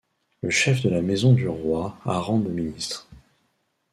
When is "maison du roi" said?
1.03-1.95